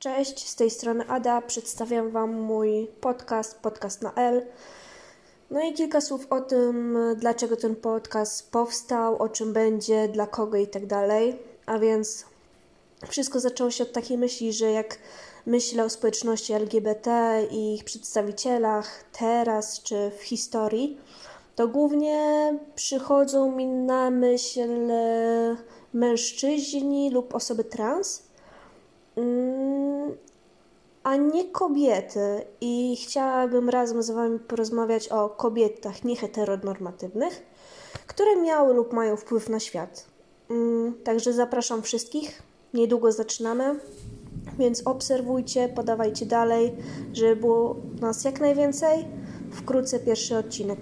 [0.00, 1.42] Cześć, z tej strony Ada.
[1.42, 4.46] Przedstawiam Wam mój podcast, podcast na L.
[5.50, 10.56] No i kilka słów o tym, dlaczego ten podcast powstał, o czym będzie, dla kogo
[10.56, 11.38] i tak dalej.
[11.66, 12.24] A więc
[13.08, 14.98] wszystko zaczęło się od takiej myśli, że jak
[15.46, 20.98] myślę o społeczności LGBT i ich przedstawicielach teraz czy w historii,
[21.56, 24.90] to głównie przychodzą mi na myśl
[25.92, 28.30] mężczyźni lub osoby trans
[29.16, 29.49] Mm,
[31.02, 32.44] a nie kobiety.
[32.60, 37.42] I chciałabym razem z Wami porozmawiać o kobietach nieheteronormatywnych,
[38.06, 40.06] które miały lub mają wpływ na świat.
[40.50, 42.42] Mm, także zapraszam wszystkich.
[42.74, 43.80] Niedługo zaczynamy,
[44.58, 46.76] więc obserwujcie, podawajcie dalej,
[47.12, 49.04] żeby było nas jak najwięcej.
[49.52, 50.78] Wkrótce pierwszy odcinek.